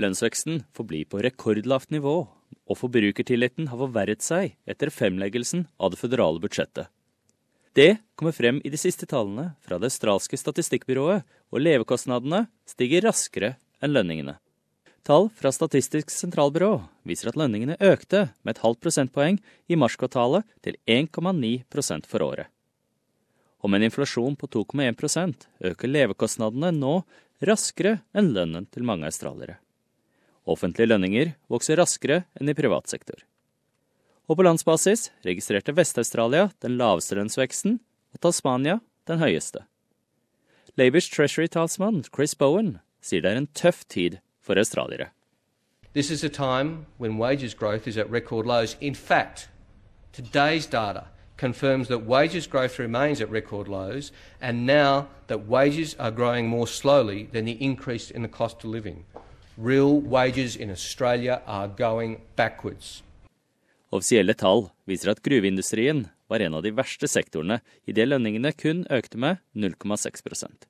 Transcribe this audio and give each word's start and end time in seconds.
Lønnsveksten 0.00 0.64
forblir 0.74 1.06
på 1.06 1.20
rekordlavt 1.22 1.92
nivå, 1.94 2.16
og 2.64 2.78
forbrukertilliten 2.80 3.68
har 3.70 3.78
forverret 3.78 4.24
seg 4.24 4.56
etter 4.66 4.90
fremleggelsen 4.90 5.68
av 5.78 5.92
det 5.92 6.00
føderale 6.00 6.42
budsjettet. 6.42 6.88
Det 7.74 7.96
kommer 8.14 8.34
frem 8.34 8.60
i 8.62 8.70
de 8.70 8.78
siste 8.78 9.06
tallene 9.10 9.52
fra 9.66 9.78
det 9.78 9.90
australske 9.90 10.38
statistikkbyrået, 10.38 11.22
og 11.50 11.62
levekostnadene 11.62 12.44
stiger 12.70 13.06
raskere 13.08 13.54
enn 13.82 13.94
lønningene. 13.94 14.36
Tall 15.04 15.28
fra 15.36 15.50
Statistisk 15.52 16.08
sentralbyrå 16.10 16.78
viser 17.04 17.28
at 17.28 17.36
lønningene 17.36 17.76
økte 17.82 18.28
med 18.42 18.54
et 18.54 18.62
halvt 18.62 18.80
prosentpoeng 18.86 19.40
i 19.68 19.76
marskvartalet 19.76 20.46
til 20.64 20.78
1,9 20.88 22.06
for 22.08 22.24
året. 22.24 22.48
Og 23.60 23.70
med 23.70 23.82
en 23.82 23.90
inflasjon 23.90 24.38
på 24.38 24.48
2,1% 24.54 25.44
øker 25.70 25.92
levekostnadene 25.92 26.72
nå 26.78 26.94
raskere 27.44 27.98
enn 28.16 28.32
lønnen 28.32 28.70
til 28.72 28.86
mange 28.86 29.10
australiere. 29.10 29.58
Offentlige 30.44 30.90
lønninger 30.90 31.32
vokser 31.48 31.78
raskere 31.80 32.24
enn 32.36 32.50
i 32.50 32.56
privat 32.56 32.90
sektor. 32.92 33.22
Og 34.28 34.38
på 34.38 34.44
landsbasis 34.44 35.10
registrerte 35.24 35.72
Vest-Australia 35.76 36.50
den 36.64 36.76
laveste 36.80 37.16
lønnsveksten, 37.16 37.78
og 38.14 38.20
Tasmania 38.20 38.78
den 39.08 39.18
høyeste. 39.20 39.64
Labours 40.76 41.08
treasury-talsmann 41.08 42.04
Chris 42.14 42.34
Bowen 42.34 42.78
sier 43.04 43.22
det 43.22 43.32
er 43.32 43.40
en 43.42 43.52
tøff 43.54 43.84
tid 43.88 44.18
for 44.40 44.58
australiere. 44.58 45.10
This 45.94 46.10
is 46.10 46.24
a 46.24 46.28
time 46.28 46.86
when 46.98 47.18
wages 47.18 47.54
growth 47.54 47.86
is 47.86 47.96
at 47.96 48.10
record 48.10 48.46
lows. 48.46 48.76
In 48.80 48.94
fact, 48.94 49.48
today's 50.12 50.66
data 50.66 51.04
confirms 51.36 51.88
that 51.88 52.06
wages 52.06 52.46
growth 52.46 52.78
remains 52.78 53.20
at 53.20 53.30
record 53.30 53.68
lows, 53.68 54.12
and 54.40 54.66
now 54.66 55.06
that 55.28 55.46
wages 55.48 55.94
are 55.98 56.10
growing 56.10 56.48
more 56.48 56.66
slowly 56.66 57.28
than 57.32 57.44
the 57.44 57.56
increase 57.60 58.10
in 58.10 58.22
the 58.22 58.28
cost 58.28 58.64
of 58.64 58.70
living. 58.70 59.04
Real 59.56 60.00
wages 60.02 60.56
in 60.56 60.70
Australia 60.70 61.40
are 61.46 61.68
going 61.68 62.18
backwards. 62.34 63.04
Offisielle 63.94 64.34
tall 64.34 64.64
viser 64.90 65.12
at 65.12 65.22
gruveindustrien 65.22 66.08
var 66.26 66.42
en 66.42 66.56
av 66.58 66.64
de 66.64 66.72
verste 66.74 67.06
sektorene, 67.06 67.60
idet 67.86 68.08
lønningene 68.08 68.50
kun 68.50 68.82
økte 68.90 69.20
med 69.20 69.38
0,6% 69.54 70.66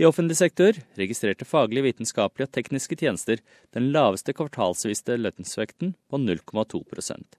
I 0.00 0.08
offentlig 0.08 0.38
sektor 0.40 0.80
registrerte 0.96 1.44
faglige, 1.44 1.84
vitenskapelige 1.90 2.48
og 2.48 2.54
tekniske 2.56 2.96
tjenester 2.96 3.44
den 3.76 3.92
laveste 3.92 4.32
kvartalsviste 4.32 5.18
lønnsvekten 5.20 5.92
på 6.08 6.16
0,2% 6.16 7.36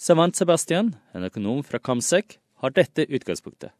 Savant 0.00 0.36
Sebastian, 0.36 0.94
en 1.12 1.28
økonom 1.28 1.60
fra 1.64 1.76
Kamsek, 1.76 2.38
har 2.64 2.72
dette 2.72 3.04
utgangspunktet. 3.04 3.72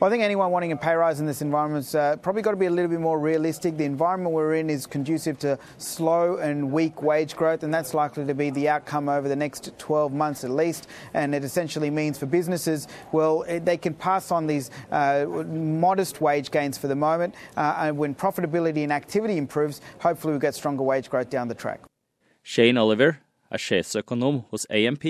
Well, 0.00 0.08
I 0.08 0.10
think 0.10 0.22
anyone 0.22 0.50
wanting 0.50 0.72
a 0.72 0.76
pay 0.78 0.94
rise 0.94 1.20
in 1.20 1.26
this 1.26 1.42
environment's 1.42 1.94
uh, 1.94 2.16
probably 2.16 2.40
got 2.40 2.52
to 2.52 2.56
be 2.56 2.64
a 2.66 2.70
little 2.70 2.90
bit 2.90 3.00
more 3.00 3.18
realistic. 3.18 3.76
The 3.76 3.84
environment 3.84 4.34
we're 4.34 4.54
in 4.54 4.70
is 4.70 4.86
conducive 4.86 5.38
to 5.40 5.58
slow 5.76 6.36
and 6.36 6.72
weak 6.72 7.02
wage 7.02 7.36
growth, 7.36 7.62
and 7.64 7.72
that's 7.72 7.92
likely 7.92 8.24
to 8.24 8.34
be 8.34 8.48
the 8.48 8.66
outcome 8.66 9.10
over 9.10 9.28
the 9.28 9.36
next 9.36 9.78
12 9.78 10.12
months 10.12 10.42
at 10.42 10.50
least. 10.50 10.86
And 11.12 11.34
it 11.34 11.44
essentially 11.44 11.90
means 11.90 12.18
for 12.18 12.24
businesses, 12.24 12.88
well, 13.12 13.44
they 13.46 13.76
can 13.76 13.92
pass 13.92 14.30
on 14.30 14.46
these 14.46 14.70
uh, 14.90 15.26
modest 15.48 16.20
wage 16.20 16.50
gains 16.50 16.78
for 16.78 16.88
the 16.88 16.96
moment. 16.96 17.34
Uh, 17.56 17.74
and 17.78 17.98
when 17.98 18.14
profitability 18.14 18.82
and 18.82 18.92
activity 18.92 19.36
improves, 19.36 19.82
hopefully 20.00 20.32
we'll 20.32 20.40
get 20.40 20.54
stronger 20.54 20.82
wage 20.82 21.10
growth 21.10 21.30
down 21.30 21.48
the 21.48 21.54
track. 21.54 21.80
Shane 22.42 22.78
Oliver 22.78 23.18
er 23.52 23.58
sjefsøkonom 23.58 24.44
hos 24.50 24.66
AMP. 24.70 25.04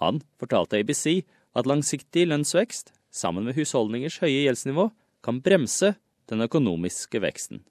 Han 0.00 0.22
fortalte 0.38 0.78
ABC 0.78 1.24
at 1.56 1.66
langsiktig 1.66 2.26
lønnsvekst 2.26 2.92
sammen 3.12 3.44
med 3.46 3.56
husholdningers 3.58 4.18
høye 4.22 4.46
gjeldsnivå, 4.46 4.88
kan 5.22 5.40
bremse 5.44 5.94
den 6.32 6.42
økonomiske 6.44 7.20
veksten. 7.22 7.62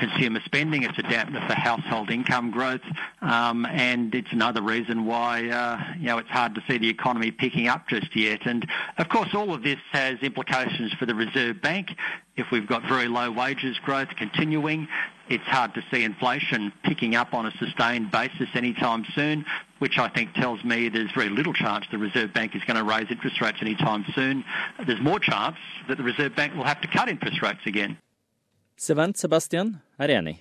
Consumer 0.00 0.40
spending. 0.44 0.82
It's 0.82 0.98
a 0.98 1.02
dampener 1.02 1.46
for 1.46 1.54
household 1.54 2.10
income 2.10 2.50
growth, 2.50 2.80
um, 3.20 3.66
and 3.66 4.12
it's 4.14 4.32
another 4.32 4.62
reason 4.62 5.04
why 5.04 5.48
uh, 5.48 5.78
you 5.98 6.06
know 6.06 6.18
it's 6.18 6.28
hard 6.30 6.54
to 6.56 6.62
see 6.66 6.78
the 6.78 6.88
economy 6.88 7.30
picking 7.30 7.68
up 7.68 7.86
just 7.88 8.16
yet. 8.16 8.46
And 8.46 8.66
of 8.98 9.08
course, 9.08 9.28
all 9.34 9.54
of 9.54 9.62
this 9.62 9.78
has 9.92 10.18
implications 10.22 10.92
for 10.94 11.06
the 11.06 11.14
Reserve 11.14 11.60
Bank. 11.62 11.90
If 12.36 12.50
we've 12.50 12.66
got 12.66 12.88
very 12.88 13.06
low 13.06 13.30
wages 13.30 13.78
growth 13.78 14.08
continuing, 14.16 14.88
it's 15.28 15.44
hard 15.44 15.74
to 15.74 15.82
see 15.92 16.02
inflation 16.02 16.72
picking 16.82 17.14
up 17.14 17.34
on 17.34 17.46
a 17.46 17.52
sustained 17.58 18.10
basis 18.10 18.48
anytime 18.54 19.04
soon, 19.14 19.44
which 19.78 19.98
I 19.98 20.08
think 20.08 20.32
tells 20.32 20.64
me 20.64 20.88
there's 20.88 21.12
very 21.12 21.28
little 21.28 21.52
chance 21.52 21.84
the 21.92 21.98
Reserve 21.98 22.32
Bank 22.32 22.56
is 22.56 22.64
going 22.64 22.78
to 22.78 22.84
raise 22.84 23.10
interest 23.10 23.40
rates 23.40 23.58
anytime 23.60 24.04
soon. 24.14 24.44
There's 24.86 25.00
more 25.00 25.20
chance 25.20 25.56
that 25.88 25.98
the 25.98 26.04
Reserve 26.04 26.34
Bank 26.34 26.54
will 26.54 26.64
have 26.64 26.80
to 26.80 26.88
cut 26.88 27.08
interest 27.08 27.42
rates 27.42 27.60
again. 27.66 27.98
Savanth 28.80 29.18
Sebastian 29.18 29.82
er 30.00 30.08
enig. 30.08 30.38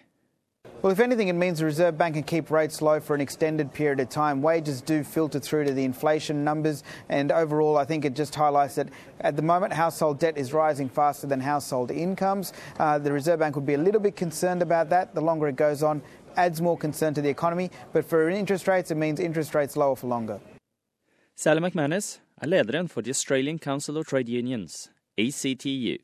Well, 0.82 0.94
if 0.94 1.02
anything, 1.02 1.28
it 1.28 1.34
means 1.34 1.60
the 1.60 1.66
Reserve 1.66 1.98
Bank 1.98 2.16
can 2.16 2.24
keep 2.24 2.50
rates 2.50 2.82
low 2.82 3.02
for 3.02 3.14
an 3.14 3.20
extended 3.20 3.74
period 3.74 4.00
of 4.00 4.08
time. 4.08 4.42
Wages 4.42 4.80
do 4.80 5.04
filter 5.04 5.42
through 5.42 5.66
to 5.66 5.74
the 5.74 5.84
inflation 5.84 6.46
numbers, 6.46 6.86
and 7.10 7.34
overall, 7.34 7.76
I 7.76 7.84
think 7.84 8.06
it 8.06 8.16
just 8.16 8.34
highlights 8.34 8.76
that 8.76 8.88
at 9.20 9.36
the 9.36 9.42
moment, 9.42 9.74
household 9.74 10.20
debt 10.20 10.38
is 10.38 10.54
rising 10.54 10.88
faster 10.88 11.28
than 11.28 11.42
household 11.42 11.92
incomes. 11.92 12.54
Uh, 12.80 12.98
the 12.98 13.12
Reserve 13.12 13.40
Bank 13.40 13.58
would 13.58 13.66
be 13.66 13.74
a 13.74 13.78
little 13.78 14.00
bit 14.00 14.16
concerned 14.16 14.62
about 14.62 14.90
that. 14.90 15.14
The 15.14 15.22
longer 15.22 15.50
it 15.50 15.58
goes 15.58 15.84
on, 15.84 16.02
adds 16.38 16.62
more 16.62 16.78
concern 16.78 17.14
to 17.16 17.22
the 17.22 17.30
economy. 17.30 17.70
But 17.92 18.06
for 18.06 18.30
interest 18.30 18.70
rates, 18.70 18.90
it 18.90 18.96
means 18.96 19.20
interest 19.20 19.54
rates 19.54 19.76
lower 19.76 19.98
for 19.98 20.08
longer. 20.08 20.40
Sally 21.36 21.60
McManus 21.60 22.20
er 22.42 22.48
lederen 22.48 22.90
for 22.90 23.02
The 23.02 23.10
Australian 23.10 23.60
Council 23.60 23.98
of 23.98 24.08
Trade 24.08 24.30
Unions, 24.30 24.90
ACTU. 25.18 25.98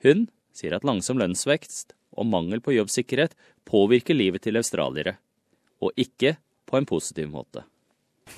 Hun 0.00 0.28
sier 0.54 0.76
at 0.76 0.86
langsom 0.86 1.20
lønnsvekst 1.20 1.94
og 2.14 2.30
mangel 2.30 2.62
på 2.62 2.76
jobbsikkerhet 2.76 3.34
påvirker 3.66 4.14
livet 4.14 4.46
til 4.46 4.56
australiere, 4.60 5.18
og 5.82 5.92
ikke 5.96 6.36
på 6.66 6.78
en 6.78 6.86
positiv 6.86 7.28
måte. 7.28 7.64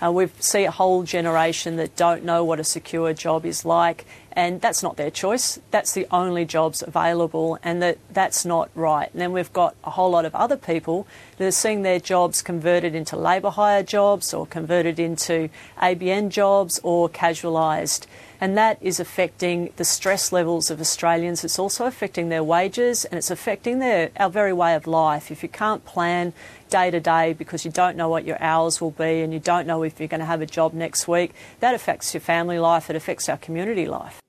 Uh, 0.02 0.10
we 0.10 0.28
see 0.40 0.64
a 0.64 0.70
whole 0.70 1.04
generation 1.04 1.76
that 1.76 1.96
don't 1.96 2.22
know 2.22 2.44
what 2.44 2.60
a 2.60 2.64
secure 2.64 3.14
job 3.14 3.46
is 3.46 3.64
like, 3.64 4.04
and 4.32 4.60
that's 4.60 4.82
not 4.82 4.96
their 4.96 5.10
choice. 5.10 5.58
That's 5.70 5.92
the 5.92 6.06
only 6.10 6.44
jobs 6.44 6.82
available, 6.82 7.58
and 7.62 7.80
that, 7.80 7.98
that's 8.12 8.44
not 8.44 8.68
right. 8.74 9.08
And 9.12 9.20
then 9.20 9.32
we've 9.32 9.52
got 9.52 9.74
a 9.84 9.90
whole 9.90 10.10
lot 10.10 10.24
of 10.26 10.34
other 10.34 10.56
people 10.56 11.06
that 11.38 11.46
are 11.46 11.52
seeing 11.52 11.82
their 11.82 12.00
jobs 12.00 12.42
converted 12.42 12.94
into 12.94 13.16
labour 13.16 13.50
hire 13.50 13.82
jobs 13.82 14.34
or 14.34 14.44
converted 14.44 14.98
into 14.98 15.48
ABN 15.80 16.28
jobs 16.28 16.80
or 16.82 17.08
casualised. 17.08 18.06
And 18.40 18.56
that 18.56 18.78
is 18.80 19.00
affecting 19.00 19.72
the 19.76 19.84
stress 19.84 20.32
levels 20.32 20.70
of 20.70 20.80
Australians. 20.80 21.44
It's 21.44 21.58
also 21.58 21.86
affecting 21.86 22.28
their 22.28 22.44
wages 22.44 23.04
and 23.04 23.18
it's 23.18 23.30
affecting 23.30 23.78
their, 23.78 24.10
our 24.16 24.30
very 24.30 24.52
way 24.52 24.74
of 24.74 24.86
life. 24.86 25.30
If 25.30 25.42
you 25.42 25.48
can't 25.48 25.84
plan 25.84 26.32
day 26.68 26.90
to 26.90 27.00
day 27.00 27.32
because 27.32 27.64
you 27.64 27.70
don't 27.70 27.96
know 27.96 28.08
what 28.08 28.24
your 28.24 28.40
hours 28.42 28.80
will 28.80 28.90
be 28.90 29.22
and 29.22 29.32
you 29.32 29.40
don't 29.40 29.66
know 29.66 29.82
if 29.82 29.98
you're 29.98 30.08
going 30.08 30.20
to 30.20 30.26
have 30.26 30.42
a 30.42 30.46
job 30.46 30.74
next 30.74 31.08
week, 31.08 31.34
that 31.60 31.74
affects 31.74 32.12
your 32.12 32.20
family 32.20 32.58
life, 32.58 32.90
it 32.90 32.96
affects 32.96 33.28
our 33.28 33.38
community 33.38 33.86
life. 33.86 34.20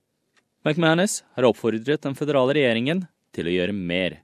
McManus 0.63 1.23
har 1.35 1.45
oppfordret 1.47 2.03
den 2.03 2.15
føderale 2.15 2.53
regjeringen 2.57 3.05
til 3.35 3.47
å 3.47 3.53
gjøre 3.53 3.75
mer. 3.75 4.17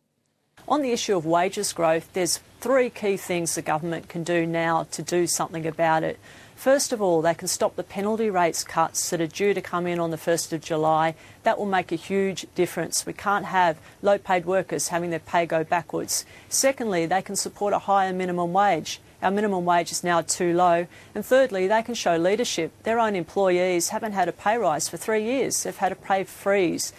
On 0.67 0.81
the 0.81 0.91
issue 0.91 1.15
of 1.15 1.25
wages 1.25 1.73
growth, 1.73 2.07
there's 2.13 2.39
three 2.59 2.89
key 2.89 3.17
things 3.17 3.55
the 3.55 3.61
government 3.61 4.07
can 4.09 4.23
do 4.23 4.45
now 4.45 4.83
to 4.91 5.01
do 5.01 5.27
something 5.27 5.67
about 5.67 6.03
it. 6.03 6.19
First 6.63 6.93
of 6.93 7.01
all, 7.01 7.21
they 7.21 7.33
can 7.33 7.49
stop 7.49 7.75
the 7.75 7.83
penalty 7.83 8.29
rates 8.29 8.63
cuts 8.63 9.09
that 9.09 9.19
are 9.19 9.27
due 9.27 9.53
to 9.53 9.59
come 9.59 9.85
in 9.85 9.99
on 9.99 10.11
the 10.11 10.17
1st 10.17 10.53
of 10.53 10.61
July. 10.61 11.13
That 11.43 11.57
will 11.59 11.65
make 11.65 11.91
a 11.91 11.97
huge 11.97 12.45
difference. 12.55 13.05
We 13.05 13.11
can't 13.11 13.47
have 13.47 13.75
low 14.01 14.17
paid 14.17 14.45
workers 14.45 14.87
having 14.87 15.09
their 15.09 15.19
pay 15.19 15.45
go 15.45 15.65
backwards. 15.65 16.25
Secondly, 16.47 17.05
they 17.05 17.21
can 17.21 17.35
support 17.35 17.73
a 17.73 17.79
higher 17.79 18.13
minimum 18.13 18.53
wage. 18.53 19.01
Our 19.21 19.29
minimum 19.29 19.65
wage 19.65 19.91
is 19.91 20.05
now 20.05 20.21
too 20.21 20.53
low. 20.53 20.87
And 21.13 21.25
thirdly, 21.25 21.67
they 21.67 21.83
can 21.83 21.95
show 21.95 22.15
leadership. 22.15 22.71
Their 22.83 22.97
own 22.97 23.17
employees 23.17 23.89
haven't 23.89 24.13
had 24.13 24.29
a 24.29 24.31
pay 24.31 24.57
rise 24.57 24.87
for 24.87 24.95
three 24.95 25.25
years. 25.25 25.63
They've 25.63 25.83
had 25.85 25.91
a 25.91 25.99
pay 26.07 26.23
freeze. 26.23 26.93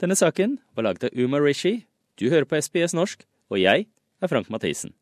Denne 0.00 0.16
saken 0.16 0.58
var 0.74 0.82
laget 0.82 1.04
av 1.04 1.10
Uma 1.14 1.38
Rishi. 1.38 1.86
Du 2.20 2.30
hører 2.30 2.44
på 2.44 2.60
SBS 2.60 2.94
norsk, 2.94 3.22
og 3.50 3.62
jeg 3.62 3.86
er 4.22 4.26
Frank 4.26 4.50
Mathisen. 4.50 4.92